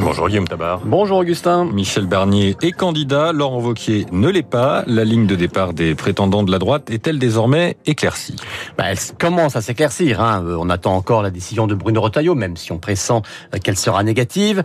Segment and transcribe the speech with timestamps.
[0.00, 0.80] Bonjour Guillaume Tabar.
[0.84, 1.64] Bonjour Augustin.
[1.64, 4.82] Michel Barnier est candidat, Laurent Wauquiez ne l'est pas.
[4.86, 8.36] La ligne de départ des prétendants de la droite est-elle désormais éclaircie?
[8.76, 10.20] Bah, Elle commence à s'éclaircir.
[10.20, 10.44] Hein.
[10.44, 13.22] Euh, on attend encore la décision de Bruno Retailleau, même si on pressent
[13.54, 14.62] euh, qu'elle sera négative.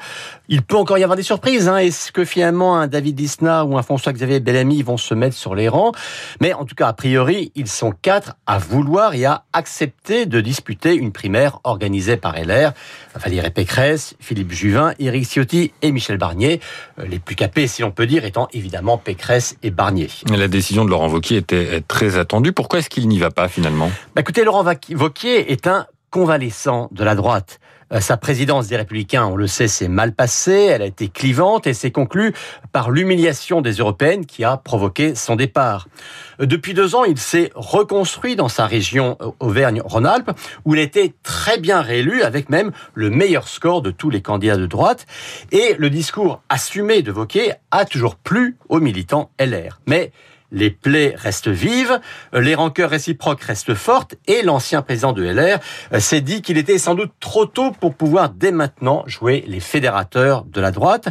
[0.49, 1.67] Il peut encore y avoir des surprises.
[1.69, 1.77] Hein.
[1.77, 5.69] Est-ce que finalement un David Lisnard ou un François-Xavier Bellamy vont se mettre sur les
[5.69, 5.91] rangs?
[6.41, 10.41] Mais en tout cas, a priori, ils sont quatre à vouloir et à accepter de
[10.41, 12.73] disputer une primaire organisée par LR.
[13.15, 16.59] Valérie Pécresse, Philippe Juvin, Éric Ciotti et Michel Barnier.
[16.99, 20.09] Euh, les plus capés, si l'on peut dire, étant évidemment Pécresse et Barnier.
[20.29, 22.51] La décision de Laurent Wauquiez était très attendue.
[22.51, 23.91] Pourquoi est-ce qu'il n'y va pas finalement?
[24.15, 27.59] Bah, Écoutez, Laurent Wauquiez est un convalescent de la droite.
[27.91, 31.65] Euh, sa présidence des Républicains, on le sait, s'est mal passée, elle a été clivante
[31.65, 32.33] et s'est conclue
[32.71, 35.87] par l'humiliation des Européennes qui a provoqué son départ.
[36.39, 40.31] Euh, depuis deux ans, il s'est reconstruit dans sa région euh, Auvergne-Rhône-Alpes,
[40.65, 44.57] où il était très bien réélu, avec même le meilleur score de tous les candidats
[44.57, 45.07] de droite.
[45.51, 49.79] Et le discours assumé de Wauquiez a toujours plu aux militants LR.
[49.87, 50.11] Mais
[50.51, 51.99] les plaies restent vives,
[52.33, 55.59] les rancœurs réciproques restent fortes, et l'ancien président de LR
[55.93, 59.59] euh, s'est dit qu'il était sans doute trop tôt pour pouvoir dès maintenant jouer les
[59.59, 61.09] fédérateurs de la droite.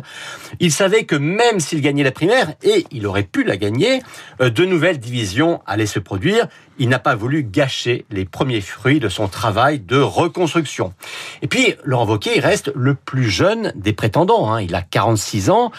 [0.60, 4.02] Il savait que même s'il gagnait la primaire, et il aurait pu la gagner,
[4.40, 6.48] euh, de nouvelles divisions allaient se produire.
[6.78, 10.94] Il n'a pas voulu gâcher les premiers fruits de son travail de reconstruction.
[11.42, 14.52] Et puis, Laurent Wauquiez reste le plus jeune des prétendants.
[14.52, 14.62] Hein.
[14.62, 15.72] Il a 46 ans.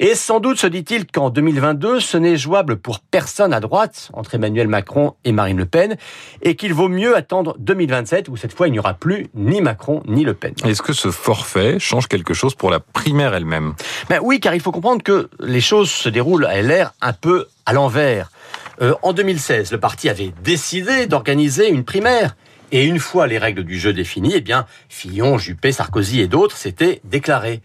[0.00, 4.36] Et sans doute se dit-il qu'en 2022, ce n'est jouable pour personne à droite entre
[4.36, 5.96] Emmanuel Macron et Marine Le Pen
[6.42, 10.02] et qu'il vaut mieux attendre 2027 où cette fois il n'y aura plus ni Macron
[10.06, 10.54] ni Le Pen.
[10.64, 13.74] Est-ce que ce forfait change quelque chose pour la primaire elle-même?
[14.08, 17.46] Ben Oui, car il faut comprendre que les choses se déroulent à LR un peu
[17.66, 18.30] à l'envers.
[18.80, 22.36] Euh, en 2016, le parti avait décidé d'organiser une primaire.
[22.70, 26.56] Et une fois les règles du jeu définies, eh bien, Fillon, Juppé, Sarkozy et d'autres
[26.56, 27.62] s'étaient déclarés.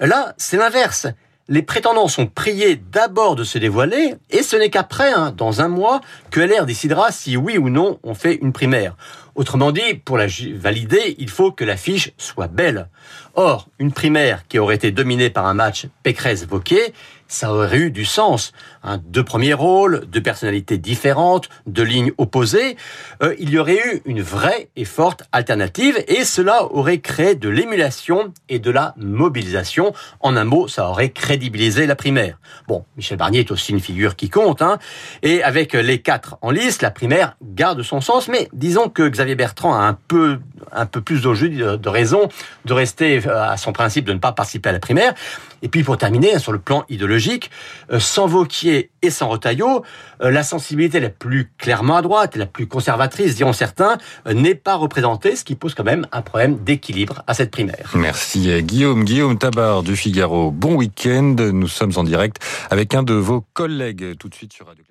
[0.00, 1.06] Là, c'est l'inverse
[1.48, 5.68] les prétendants sont priés d'abord de se dévoiler, et ce n'est qu'après, hein, dans un
[5.68, 8.96] mois, que LR décidera si oui ou non on fait une primaire.
[9.34, 12.88] Autrement dit, pour la valider, il faut que l'affiche soit belle.
[13.34, 16.94] Or, une primaire qui aurait été dominée par un match Pécresse-Vauquier,
[17.32, 18.52] ça aurait eu du sens.
[18.84, 22.76] Hein, deux premiers rôles, deux personnalités différentes, deux lignes opposées.
[23.22, 27.48] Euh, il y aurait eu une vraie et forte alternative et cela aurait créé de
[27.48, 29.94] l'émulation et de la mobilisation.
[30.20, 32.38] En un mot, ça aurait crédibilisé la primaire.
[32.68, 34.60] Bon, Michel Barnier est aussi une figure qui compte.
[34.60, 34.78] Hein,
[35.22, 38.28] et avec les quatre en liste, la primaire garde son sens.
[38.28, 40.38] Mais disons que Xavier Bertrand a un peu,
[40.70, 42.28] un peu plus de, de raison
[42.66, 45.14] de rester euh, à son principe de ne pas participer à la primaire.
[45.62, 47.50] Et puis pour terminer, sur le plan idéologique,
[47.92, 49.84] euh, sans Vauquier et sans Retailleau,
[50.22, 54.74] euh, la sensibilité la plus clairement à droite, la plus conservatrice, diront certains, n'est pas
[54.74, 57.92] représentée, ce qui pose quand même un problème d'équilibre à cette primaire.
[57.94, 59.04] Merci Guillaume.
[59.04, 60.50] Guillaume Tabar du Figaro.
[60.50, 61.36] Bon week-end.
[61.52, 62.36] Nous sommes en direct
[62.70, 64.84] avec un de vos collègues tout de suite sur Radio